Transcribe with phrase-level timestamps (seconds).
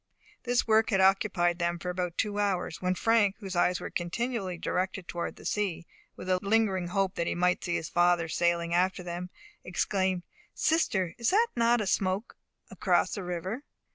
[0.45, 5.07] This work had occupied them about two hours, when Frank, whose eyes were continually directed
[5.07, 5.85] towards the sea,
[6.15, 9.29] with a lingering hope that he might see his father sailing after them,
[9.63, 10.23] exclaimed,
[10.55, 12.35] "Sister, is not that a smoke
[12.71, 13.61] across the river?"